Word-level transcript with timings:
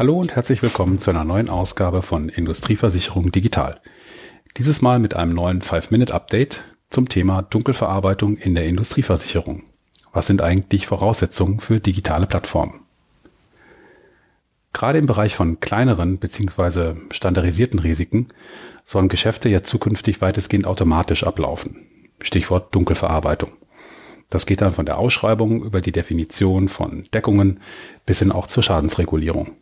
Hallo 0.00 0.18
und 0.18 0.34
herzlich 0.34 0.62
willkommen 0.62 0.96
zu 0.96 1.10
einer 1.10 1.24
neuen 1.24 1.50
Ausgabe 1.50 2.00
von 2.00 2.30
Industrieversicherung 2.30 3.32
Digital. 3.32 3.82
Dieses 4.56 4.80
Mal 4.80 4.98
mit 4.98 5.12
einem 5.12 5.34
neuen 5.34 5.60
5-Minute-Update 5.60 6.64
zum 6.88 7.10
Thema 7.10 7.42
Dunkelverarbeitung 7.42 8.38
in 8.38 8.54
der 8.54 8.64
Industrieversicherung. 8.64 9.64
Was 10.14 10.26
sind 10.26 10.40
eigentlich 10.40 10.86
Voraussetzungen 10.86 11.60
für 11.60 11.80
digitale 11.80 12.26
Plattformen? 12.26 12.80
Gerade 14.72 14.96
im 14.96 15.04
Bereich 15.04 15.34
von 15.36 15.60
kleineren 15.60 16.16
bzw. 16.16 16.94
standardisierten 17.10 17.78
Risiken 17.78 18.28
sollen 18.86 19.10
Geschäfte 19.10 19.50
ja 19.50 19.62
zukünftig 19.62 20.22
weitestgehend 20.22 20.66
automatisch 20.66 21.24
ablaufen. 21.24 21.76
Stichwort 22.22 22.74
Dunkelverarbeitung. 22.74 23.52
Das 24.30 24.46
geht 24.46 24.62
dann 24.62 24.72
von 24.72 24.86
der 24.86 24.96
Ausschreibung 24.96 25.62
über 25.62 25.82
die 25.82 25.92
Definition 25.92 26.70
von 26.70 27.06
Deckungen 27.12 27.60
bis 28.06 28.20
hin 28.20 28.32
auch 28.32 28.46
zur 28.46 28.62
Schadensregulierung. 28.62 29.58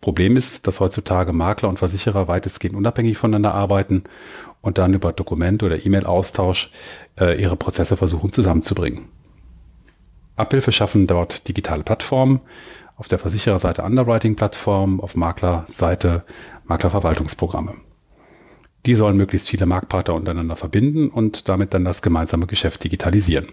Problem 0.00 0.36
ist, 0.36 0.66
dass 0.66 0.80
heutzutage 0.80 1.32
Makler 1.32 1.68
und 1.68 1.78
Versicherer 1.78 2.26
weitestgehend 2.26 2.76
unabhängig 2.76 3.18
voneinander 3.18 3.54
arbeiten 3.54 4.04
und 4.62 4.78
dann 4.78 4.94
über 4.94 5.12
Dokument- 5.12 5.62
oder 5.62 5.84
E-Mail-Austausch 5.84 6.70
äh, 7.18 7.40
ihre 7.40 7.56
Prozesse 7.56 7.96
versuchen 7.96 8.32
zusammenzubringen. 8.32 9.08
Abhilfe 10.36 10.72
schaffen 10.72 11.06
dort 11.06 11.48
digitale 11.48 11.82
Plattformen, 11.82 12.40
auf 12.96 13.08
der 13.08 13.18
Versichererseite 13.18 13.82
Underwriting-Plattformen, 13.82 15.00
auf 15.00 15.16
Maklerseite 15.16 16.24
Maklerverwaltungsprogramme. 16.64 17.76
Die 18.86 18.94
sollen 18.94 19.16
möglichst 19.16 19.48
viele 19.48 19.66
Marktpartner 19.66 20.14
untereinander 20.14 20.56
verbinden 20.56 21.08
und 21.08 21.48
damit 21.48 21.74
dann 21.74 21.84
das 21.84 22.02
gemeinsame 22.02 22.46
Geschäft 22.46 22.84
digitalisieren. 22.84 23.48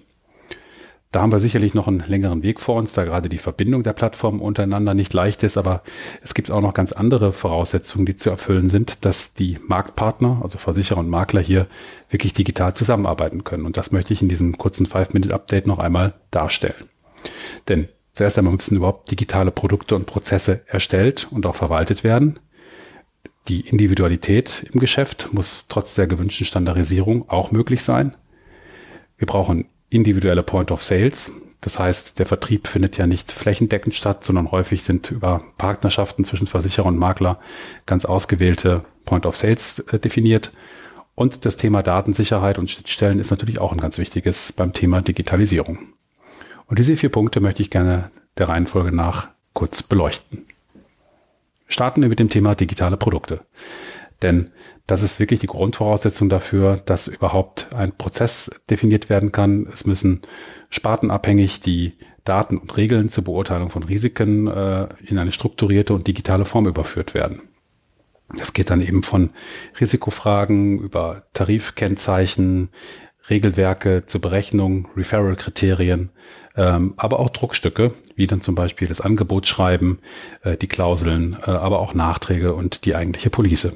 Da 1.11 1.21
haben 1.21 1.31
wir 1.31 1.39
sicherlich 1.39 1.73
noch 1.73 1.87
einen 1.87 2.03
längeren 2.05 2.43
Weg 2.43 2.59
vor 2.59 2.75
uns, 2.75 2.91
da 2.91 3.05
gerade 3.05 3.29
die 3.29 3.37
Verbindung 3.37 3.81
der 3.81 3.93
Plattformen 3.93 4.41
untereinander 4.41 4.93
nicht 4.93 5.13
leicht 5.13 5.41
ist, 5.43 5.57
aber 5.57 5.81
es 6.21 6.33
gibt 6.33 6.51
auch 6.51 6.59
noch 6.59 6.73
ganz 6.73 6.91
andere 6.91 7.31
Voraussetzungen, 7.31 8.05
die 8.05 8.17
zu 8.17 8.29
erfüllen 8.29 8.69
sind, 8.69 9.05
dass 9.05 9.33
die 9.33 9.57
Marktpartner, 9.65 10.41
also 10.43 10.57
Versicherer 10.57 10.99
und 10.99 11.09
Makler 11.09 11.39
hier 11.39 11.67
wirklich 12.09 12.33
digital 12.33 12.73
zusammenarbeiten 12.73 13.45
können. 13.45 13.65
Und 13.65 13.77
das 13.77 13.93
möchte 13.93 14.11
ich 14.13 14.21
in 14.21 14.27
diesem 14.27 14.57
kurzen 14.57 14.85
Five-Minute-Update 14.85 15.65
noch 15.65 15.79
einmal 15.79 16.13
darstellen. 16.29 16.89
Denn 17.69 17.87
zuerst 18.13 18.37
einmal 18.37 18.53
müssen 18.53 18.75
überhaupt 18.75 19.09
digitale 19.09 19.51
Produkte 19.51 19.95
und 19.95 20.07
Prozesse 20.07 20.61
erstellt 20.67 21.27
und 21.31 21.45
auch 21.45 21.55
verwaltet 21.55 22.03
werden. 22.03 22.39
Die 23.47 23.61
Individualität 23.61 24.69
im 24.73 24.81
Geschäft 24.81 25.29
muss 25.31 25.67
trotz 25.69 25.95
der 25.95 26.07
gewünschten 26.07 26.45
Standardisierung 26.45 27.29
auch 27.29 27.51
möglich 27.51 27.81
sein. 27.81 28.13
Wir 29.17 29.25
brauchen 29.25 29.69
individuelle 29.89 30.43
Point 30.43 30.71
of 30.71 30.83
Sales. 30.83 31.31
Das 31.61 31.79
heißt, 31.79 32.19
der 32.19 32.25
Vertrieb 32.25 32.67
findet 32.67 32.97
ja 32.97 33.07
nicht 33.07 33.31
flächendeckend 33.31 33.95
statt, 33.95 34.23
sondern 34.23 34.51
häufig 34.51 34.83
sind 34.83 35.11
über 35.11 35.41
Partnerschaften 35.57 36.23
zwischen 36.23 36.47
Versicherer 36.47 36.85
und 36.85 36.97
Makler 36.97 37.39
ganz 37.85 38.05
ausgewählte 38.05 38.85
Point 39.05 39.25
of 39.25 39.35
Sales 39.35 39.79
äh, 39.79 39.99
definiert. 39.99 40.51
Und 41.15 41.45
das 41.45 41.57
Thema 41.57 41.81
Datensicherheit 41.81 42.59
und 42.59 42.69
Schnittstellen 42.69 43.19
ist 43.19 43.31
natürlich 43.31 43.59
auch 43.59 43.71
ein 43.71 43.81
ganz 43.81 43.97
wichtiges 43.97 44.53
beim 44.53 44.73
Thema 44.73 45.01
Digitalisierung. 45.01 45.93
Und 46.67 46.77
diese 46.77 46.95
vier 46.95 47.09
Punkte 47.09 47.39
möchte 47.39 47.63
ich 47.63 47.71
gerne 47.71 48.11
der 48.37 48.49
Reihenfolge 48.49 48.95
nach 48.95 49.29
kurz 49.53 49.81
beleuchten. 49.81 50.45
Starten 51.67 52.01
wir 52.01 52.09
mit 52.09 52.19
dem 52.19 52.29
Thema 52.29 52.53
digitale 52.53 52.97
Produkte. 52.97 53.41
Denn 54.21 54.51
das 54.87 55.03
ist 55.03 55.19
wirklich 55.19 55.39
die 55.39 55.47
Grundvoraussetzung 55.47 56.29
dafür, 56.29 56.77
dass 56.77 57.07
überhaupt 57.07 57.73
ein 57.75 57.91
Prozess 57.91 58.49
definiert 58.69 59.09
werden 59.09 59.31
kann. 59.31 59.67
Es 59.71 59.85
müssen 59.85 60.21
spartenabhängig 60.69 61.59
die 61.59 61.93
Daten 62.23 62.57
und 62.57 62.75
Regeln 62.77 63.09
zur 63.09 63.23
Beurteilung 63.23 63.69
von 63.69 63.83
Risiken 63.83 64.47
äh, 64.47 64.87
in 65.05 65.17
eine 65.17 65.31
strukturierte 65.31 65.93
und 65.93 66.07
digitale 66.07 66.45
Form 66.45 66.67
überführt 66.67 67.13
werden. 67.13 67.41
Das 68.35 68.53
geht 68.53 68.69
dann 68.69 68.81
eben 68.81 69.03
von 69.03 69.29
Risikofragen 69.79 70.79
über 70.79 71.23
Tarifkennzeichen, 71.33 72.69
Regelwerke 73.29 74.05
zur 74.05 74.21
Berechnung, 74.21 74.89
Referral-Kriterien, 74.97 76.11
ähm, 76.55 76.93
aber 76.97 77.19
auch 77.19 77.29
Druckstücke, 77.29 77.93
wie 78.15 78.27
dann 78.27 78.41
zum 78.41 78.55
Beispiel 78.55 78.87
das 78.87 78.99
Angebotsschreiben, 78.99 79.99
äh, 80.43 80.57
die 80.57 80.67
Klauseln, 80.67 81.37
äh, 81.41 81.51
aber 81.51 81.79
auch 81.79 81.93
Nachträge 81.93 82.53
und 82.53 82.85
die 82.85 82.95
eigentliche 82.95 83.29
Police. 83.29 83.73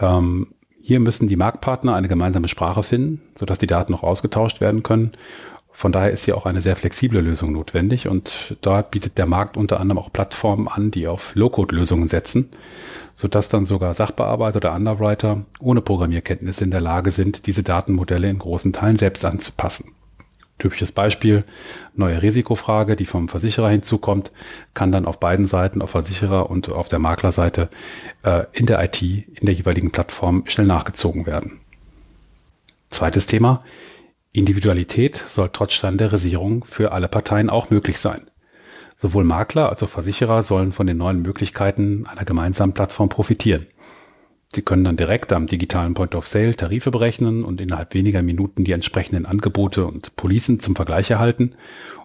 Ähm, 0.00 0.48
hier 0.80 0.98
müssen 0.98 1.28
die 1.28 1.36
Marktpartner 1.36 1.94
eine 1.94 2.08
gemeinsame 2.08 2.48
Sprache 2.48 2.82
finden, 2.82 3.22
sodass 3.38 3.58
die 3.58 3.68
Daten 3.68 3.92
noch 3.92 4.02
ausgetauscht 4.02 4.60
werden 4.60 4.82
können. 4.82 5.12
Von 5.72 5.92
daher 5.92 6.10
ist 6.10 6.24
hier 6.24 6.36
auch 6.36 6.44
eine 6.44 6.60
sehr 6.60 6.76
flexible 6.76 7.20
Lösung 7.20 7.52
notwendig 7.52 8.06
und 8.06 8.56
dort 8.60 8.90
bietet 8.90 9.16
der 9.16 9.26
Markt 9.26 9.56
unter 9.56 9.80
anderem 9.80 9.98
auch 9.98 10.12
Plattformen 10.12 10.68
an, 10.68 10.90
die 10.90 11.06
auf 11.06 11.34
Low-Code-Lösungen 11.34 12.08
setzen, 12.08 12.50
sodass 13.14 13.48
dann 13.48 13.64
sogar 13.64 13.94
Sachbearbeiter 13.94 14.56
oder 14.56 14.74
Underwriter 14.74 15.44
ohne 15.60 15.80
Programmierkenntnisse 15.80 16.64
in 16.64 16.72
der 16.72 16.82
Lage 16.82 17.10
sind, 17.10 17.46
diese 17.46 17.62
Datenmodelle 17.62 18.28
in 18.28 18.38
großen 18.38 18.72
Teilen 18.72 18.96
selbst 18.96 19.24
anzupassen. 19.24 19.92
Typisches 20.62 20.92
Beispiel, 20.92 21.42
neue 21.96 22.22
Risikofrage, 22.22 22.94
die 22.94 23.04
vom 23.04 23.28
Versicherer 23.28 23.68
hinzukommt, 23.68 24.30
kann 24.74 24.92
dann 24.92 25.06
auf 25.06 25.18
beiden 25.18 25.46
Seiten, 25.46 25.82
auf 25.82 25.90
Versicherer 25.90 26.48
und 26.50 26.68
auf 26.68 26.86
der 26.86 27.00
Maklerseite, 27.00 27.68
äh, 28.22 28.44
in 28.52 28.66
der 28.66 28.80
IT, 28.84 29.02
in 29.02 29.46
der 29.46 29.54
jeweiligen 29.54 29.90
Plattform 29.90 30.44
schnell 30.46 30.68
nachgezogen 30.68 31.26
werden. 31.26 31.58
Zweites 32.90 33.26
Thema, 33.26 33.64
Individualität 34.30 35.24
soll 35.28 35.50
trotz 35.52 35.72
Standardisierung 35.72 36.64
für 36.64 36.92
alle 36.92 37.08
Parteien 37.08 37.50
auch 37.50 37.70
möglich 37.70 37.98
sein. 37.98 38.30
Sowohl 38.96 39.24
Makler 39.24 39.68
als 39.68 39.82
auch 39.82 39.88
Versicherer 39.88 40.44
sollen 40.44 40.70
von 40.70 40.86
den 40.86 40.98
neuen 40.98 41.22
Möglichkeiten 41.22 42.06
einer 42.06 42.24
gemeinsamen 42.24 42.72
Plattform 42.72 43.08
profitieren. 43.08 43.66
Sie 44.54 44.62
können 44.62 44.84
dann 44.84 44.98
direkt 44.98 45.32
am 45.32 45.46
digitalen 45.46 45.94
Point 45.94 46.14
of 46.14 46.28
Sale 46.28 46.54
Tarife 46.54 46.90
berechnen 46.90 47.42
und 47.42 47.60
innerhalb 47.60 47.94
weniger 47.94 48.22
Minuten 48.22 48.64
die 48.64 48.72
entsprechenden 48.72 49.24
Angebote 49.24 49.86
und 49.86 50.14
Policen 50.16 50.60
zum 50.60 50.76
Vergleich 50.76 51.10
erhalten. 51.10 51.54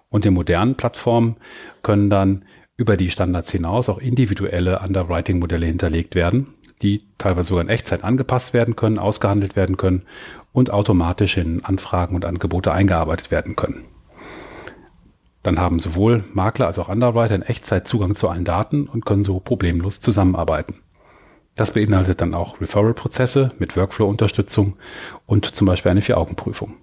Und 0.09 0.23
die 0.23 0.29
modernen 0.29 0.75
Plattformen 0.75 1.35
können 1.83 2.09
dann 2.09 2.45
über 2.77 2.95
die 2.95 3.11
Standards 3.11 3.51
hinaus 3.51 3.89
auch 3.89 3.97
individuelle 3.97 4.79
Underwriting-Modelle 4.79 5.65
hinterlegt 5.65 6.15
werden, 6.15 6.47
die 6.81 7.03
teilweise 7.17 7.49
sogar 7.49 7.63
in 7.63 7.69
Echtzeit 7.69 8.05
angepasst 8.05 8.53
werden 8.53 8.77
können, 8.77 8.97
ausgehandelt 8.97 9.57
werden 9.57 9.75
können 9.75 10.03
und 10.53 10.71
automatisch 10.71 11.35
in 11.35 11.65
Anfragen 11.65 12.15
und 12.15 12.23
Angebote 12.23 12.71
eingearbeitet 12.71 13.29
werden 13.29 13.57
können. 13.57 13.85
Dann 15.43 15.59
haben 15.59 15.79
sowohl 15.79 16.23
Makler 16.33 16.67
als 16.67 16.79
auch 16.79 16.87
Underwriter 16.87 17.35
in 17.35 17.41
Echtzeit 17.41 17.87
Zugang 17.87 18.15
zu 18.15 18.29
allen 18.29 18.45
Daten 18.45 18.87
und 18.87 19.05
können 19.05 19.23
so 19.23 19.39
problemlos 19.39 19.99
zusammenarbeiten. 19.99 20.81
Das 21.57 21.71
beinhaltet 21.71 22.21
dann 22.21 22.35
auch 22.35 22.61
Referral-Prozesse 22.61 23.51
mit 23.57 23.75
Workflow-Unterstützung 23.75 24.77
und 25.25 25.43
zum 25.47 25.65
Beispiel 25.65 25.89
eine 25.89 26.03
Vier-Augen-Prüfung. 26.03 26.75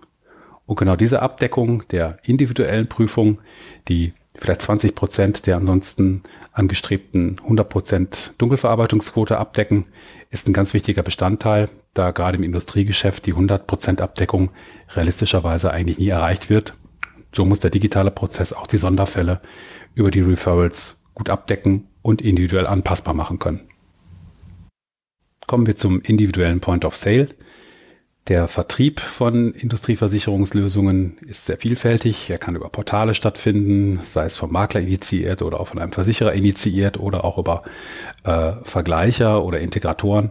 Und 0.67 0.77
genau 0.77 0.97
diese 0.97 1.23
Abdeckung 1.23 1.87
der 1.89 2.19
individuellen 2.25 2.89
Prüfung, 2.89 3.39
die 3.87 4.15
vielleicht 4.35 4.63
20 4.63 4.97
Prozent 4.97 5.47
der 5.47 5.59
ansonsten 5.59 6.25
angestrebten 6.53 7.39
100 7.45 7.69
Prozent 7.69 8.35
Dunkelverarbeitungsquote 8.39 9.39
abdecken, 9.39 9.85
ist 10.31 10.49
ein 10.49 10.53
ganz 10.53 10.75
wichtiger 10.75 11.05
Bestandteil, 11.05 11.69
da 11.95 12.11
gerade 12.11 12.39
im 12.39 12.43
Industriegeschäft 12.43 13.27
die 13.27 13.33
100 13.33 13.69
Prozent 13.69 14.01
Abdeckung 14.01 14.51
realistischerweise 14.97 15.71
eigentlich 15.71 16.01
nie 16.01 16.09
erreicht 16.09 16.51
wird. 16.51 16.75
So 17.33 17.45
muss 17.45 17.61
der 17.61 17.71
digitale 17.71 18.11
Prozess 18.11 18.53
auch 18.53 18.67
die 18.67 18.79
Sonderfälle 18.79 19.41
über 19.95 20.11
die 20.11 20.21
Referrals 20.21 21.01
gut 21.15 21.31
abdecken 21.31 21.87
und 22.03 22.23
individuell 22.23 22.67
anpassbar 22.67 23.15
machen 23.15 23.39
können. 23.39 23.69
Kommen 25.47 25.67
wir 25.67 25.75
zum 25.75 26.01
individuellen 26.01 26.61
Point 26.61 26.85
of 26.85 26.97
Sale. 26.97 27.29
Der 28.29 28.49
Vertrieb 28.49 29.01
von 29.01 29.53
Industrieversicherungslösungen 29.53 31.19
ist 31.27 31.45
sehr 31.45 31.59
vielfältig. 31.59 32.31
Er 32.31 32.39
kann 32.39 32.57
über 32.57 32.71
Portale 32.71 33.15
stattfinden, 33.15 34.01
sei 34.03 34.25
es 34.25 34.37
vom 34.37 34.51
Makler 34.51 34.81
initiiert 34.81 35.43
oder 35.43 35.61
auch 35.61 35.69
von 35.69 35.79
einem 35.79 35.93
Versicherer 35.93 36.33
initiiert 36.33 36.99
oder 36.99 37.23
auch 37.25 37.37
über 37.37 37.65
äh, 38.25 38.53
Vergleicher 38.63 39.45
oder 39.45 39.61
Integratoren. 39.61 40.31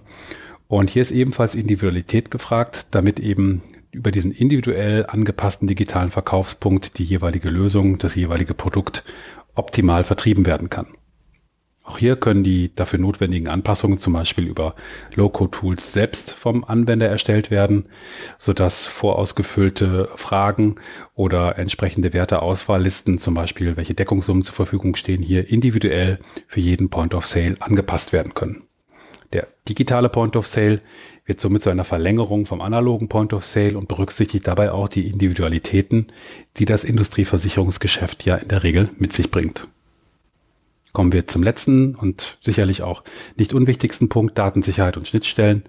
Und 0.68 0.89
hier 0.89 1.04
ist 1.04 1.12
ebenfalls 1.12 1.54
Individualität 1.54 2.31
gefragt, 2.31 2.88
damit 2.89 3.19
eben 3.19 3.62
über 3.92 4.10
diesen 4.10 4.31
individuell 4.31 5.06
angepassten 5.06 5.68
digitalen 5.68 6.10
Verkaufspunkt 6.10 6.98
die 6.98 7.04
jeweilige 7.04 7.51
Lösung, 7.51 8.00
das 8.00 8.15
jeweilige 8.15 8.56
Produkt 8.56 9.04
optimal 9.54 10.04
vertrieben 10.04 10.48
werden 10.48 10.71
kann. 10.71 10.88
Auch 11.85 11.97
hier 11.97 12.15
können 12.15 12.45
die 12.45 12.74
dafür 12.74 12.97
notwendigen 12.97 13.50
Anpassungen 13.50 14.00
zum 14.00 14.13
Beispiel 14.13 14.47
über 14.47 14.74
Low-Code-Tools 15.15 15.91
selbst 15.91 16.31
vom 16.31 16.63
Anwender 16.63 17.09
erstellt 17.09 17.51
werden, 17.51 17.88
sodass 18.39 18.88
vorausgefüllte 18.88 20.09
Fragen 20.15 20.77
oder 21.13 21.57
entsprechende 21.57 22.13
Werteauswahllisten, 22.13 23.19
zum 23.19 23.33
Beispiel 23.33 23.75
welche 23.75 23.95
Deckungssummen 23.95 24.45
zur 24.45 24.56
Verfügung 24.56 24.95
stehen, 24.95 25.21
hier 25.21 25.50
individuell 25.50 26.19
für 26.47 26.62
jeden 26.62 26.89
Point 26.89 27.13
of 27.13 27.25
Sale 27.25 27.57
angepasst 27.59 28.13
werden 28.13 28.33
können. 28.33 28.63
Der 29.33 29.47
digitale 29.68 30.07
Point 30.07 30.38
of 30.38 30.47
Sale 30.47 30.79
wird 31.25 31.41
somit 31.41 31.63
zu 31.63 31.69
einer 31.69 31.83
Verlängerung 31.83 32.45
vom 32.45 32.62
analogen 32.62 33.09
Point 33.09 33.33
of 33.33 33.45
Sale 33.45 33.77
und 33.77 33.89
berücksichtigt 33.89 34.47
dabei 34.47 34.71
auch 34.71 34.88
die 34.88 35.07
Individualitäten, 35.09 36.13
die 36.57 36.65
das 36.65 36.86
Industrieversicherungsgeschäft 36.86 38.25
ja 38.25 38.36
in 38.36 38.47
der 38.47 38.63
Regel 38.63 38.89
mit 38.97 39.12
sich 39.12 39.31
bringt. 39.31 39.68
Kommen 40.94 41.12
wir 41.12 41.28
zum 41.28 41.44
letzten 41.44 41.95
und 41.95 42.38
sicherlich 42.42 42.84
auch 42.84 43.04
nicht 43.36 43.54
unwichtigsten 43.54 44.10
Punkt, 44.10 44.38
Datensicherheit 44.38 44.95
und 44.95 45.07
Schnittstellen. 45.07 45.63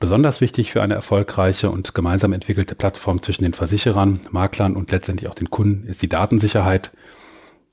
Besonders 0.00 0.40
wichtig 0.40 0.72
für 0.72 0.82
eine 0.82 0.94
erfolgreiche 0.94 1.70
und 1.70 1.94
gemeinsam 1.94 2.32
entwickelte 2.32 2.74
Plattform 2.74 3.22
zwischen 3.22 3.42
den 3.42 3.52
Versicherern, 3.52 4.20
Maklern 4.30 4.74
und 4.74 4.90
letztendlich 4.90 5.28
auch 5.28 5.34
den 5.34 5.50
Kunden 5.50 5.86
ist 5.86 6.00
die 6.02 6.08
Datensicherheit. 6.08 6.92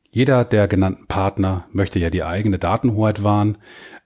Jeder 0.09 0.43
der 0.43 0.67
genannten 0.67 1.07
Partner 1.07 1.67
möchte 1.71 1.99
ja 1.99 2.09
die 2.09 2.23
eigene 2.23 2.57
Datenhoheit 2.57 3.23
wahren 3.23 3.57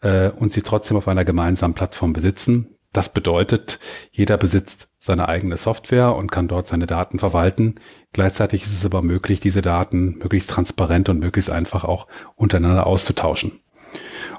äh, 0.01 0.30
und 0.30 0.54
sie 0.54 0.62
trotzdem 0.62 0.98
auf 0.98 1.07
einer 1.07 1.25
gemeinsamen 1.25 1.75
Plattform 1.75 2.13
besitzen. 2.13 2.75
Das 2.94 3.13
bedeutet, 3.13 3.80
jeder 4.12 4.38
besitzt 4.38 4.88
seine 5.00 5.30
eigene 5.30 5.57
Software 5.57 6.16
und 6.16 6.31
kann 6.31 6.48
dort 6.48 6.68
seine 6.68 6.88
Daten 6.88 7.19
verwalten. 7.19 7.75
Gleichzeitig 8.12 8.63
ist 8.66 8.74
es 8.74 8.86
aber 8.86 9.01
möglich, 9.01 9.40
diese 9.40 9.62
Daten 9.62 10.18
möglichst 10.19 10.50
transparent 10.50 11.10
und 11.10 11.19
möglichst 11.19 11.50
einfach 11.50 11.84
auch 11.84 12.07
untereinander 12.36 12.86
auszutauschen. 12.86 13.62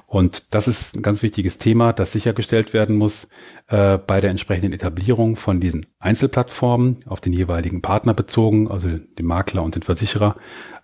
Und 0.05 0.53
das 0.53 0.67
ist 0.67 0.95
ein 0.95 1.03
ganz 1.03 1.23
wichtiges 1.23 1.57
Thema, 1.57 1.93
das 1.93 2.11
sichergestellt 2.11 2.73
werden 2.73 2.97
muss 2.97 3.29
äh, 3.67 3.97
bei 3.97 4.19
der 4.19 4.29
entsprechenden 4.29 4.73
Etablierung 4.73 5.37
von 5.37 5.61
diesen 5.61 5.85
Einzelplattformen 5.99 7.03
auf 7.07 7.21
den 7.21 7.31
jeweiligen 7.31 7.81
Partner 7.81 8.13
bezogen, 8.13 8.69
also 8.69 8.89
den 8.89 9.25
Makler 9.25 9.63
und 9.63 9.75
den 9.75 9.83
Versicherer, 9.83 10.35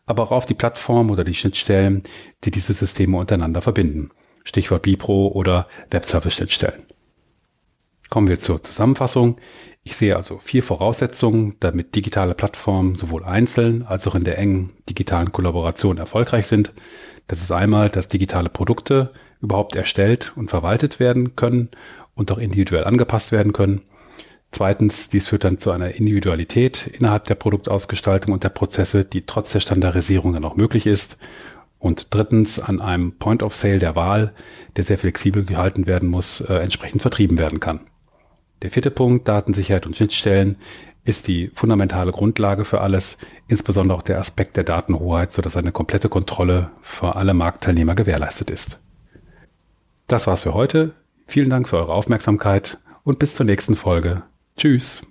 aber 0.06 0.24
auch 0.24 0.32
auf 0.32 0.46
die 0.46 0.54
Plattform 0.54 1.12
oder 1.12 1.26
die 1.26 1.34
Schnittstellen, 1.34 2.04
die 2.46 2.52
diese 2.52 2.74
Systeme 2.74 3.18
untereinander 3.18 3.62
verbinden. 3.62 4.12
Stichwort 4.46 4.84
Bipro 4.84 5.28
oder 5.28 5.68
Webservice-Schnittstellen. 5.92 6.84
Kommen 8.10 8.28
wir 8.28 8.40
zur 8.40 8.64
Zusammenfassung. 8.64 9.38
Ich 9.84 9.96
sehe 9.96 10.16
also 10.16 10.40
vier 10.44 10.64
Voraussetzungen, 10.64 11.56
damit 11.60 11.96
digitale 11.96 12.34
Plattformen 12.34 12.96
sowohl 12.96 13.24
einzeln 13.24 13.84
als 13.84 14.08
auch 14.08 14.16
in 14.16 14.24
der 14.24 14.38
engen 14.38 14.74
digitalen 14.90 15.32
Kollaboration 15.32 15.98
erfolgreich 15.98 16.48
sind. 16.48 16.74
Das 17.28 17.42
ist 17.42 17.52
einmal, 17.52 17.90
dass 17.90 18.08
digitale 18.08 18.50
Produkte 18.50 19.14
überhaupt 19.42 19.76
erstellt 19.76 20.34
und 20.36 20.50
verwaltet 20.50 21.00
werden 21.00 21.36
können 21.36 21.70
und 22.16 22.32
auch 22.32 22.38
individuell 22.38 22.84
angepasst 22.84 23.32
werden 23.32 23.54
können. 23.54 23.82
Zweitens, 24.52 25.10
dies 25.10 25.28
führt 25.28 25.44
dann 25.44 25.60
zu 25.60 25.72
einer 25.72 25.92
Individualität 25.96 26.88
innerhalb 26.88 27.26
der 27.26 27.36
Produktausgestaltung 27.36 28.34
und 28.34 28.44
der 28.44 28.50
Prozesse, 28.50 29.06
die 29.06 29.26
trotz 29.26 29.52
der 29.52 29.60
Standardisierung 29.60 30.34
dann 30.34 30.46
auch 30.46 30.56
möglich 30.56 30.88
ist. 30.88 31.18
Und 31.80 32.14
drittens, 32.14 32.60
an 32.60 32.82
einem 32.82 33.14
Point 33.14 33.44
of 33.44 33.56
Sale 33.56 33.80
der 33.80 33.96
Wahl, 33.96 34.34
der 34.76 34.84
sehr 34.84 34.98
flexibel 34.98 35.46
gehalten 35.46 35.86
werden 35.86 36.10
muss, 36.10 36.42
äh, 36.42 36.56
entsprechend 36.56 37.02
vertrieben 37.02 37.38
werden 37.38 37.60
kann. 37.60 37.82
Der 38.62 38.72
vierte 38.72 38.92
Punkt, 38.92 39.28
Datensicherheit 39.28 39.86
und 39.86 39.96
Schnittstellen, 39.96 40.58
ist 41.04 41.28
die 41.28 41.50
fundamentale 41.54 42.12
Grundlage 42.12 42.66
für 42.66 42.82
alles, 42.82 43.18
insbesondere 43.48 43.98
auch 43.98 44.02
der 44.02 44.20
Aspekt 44.20 44.58
der 44.58 44.66
Datenhoheit, 44.66 45.32
sodass 45.32 45.56
eine 45.56 45.72
komplette 45.72 46.10
Kontrolle 46.10 46.70
für 46.82 47.16
alle 47.16 47.34
Marktteilnehmer 47.34 47.96
gewährleistet 47.96 48.50
ist. 48.50 48.80
Das 50.08 50.28
war's 50.28 50.44
für 50.44 50.54
heute. 50.54 50.94
Vielen 51.26 51.50
Dank 51.50 51.70
für 51.70 51.78
eure 51.78 51.94
Aufmerksamkeit 51.94 52.78
und 53.04 53.20
bis 53.20 53.36
zur 53.36 53.46
nächsten 53.46 53.76
Folge. 53.76 54.24
Tschüss. 54.58 55.06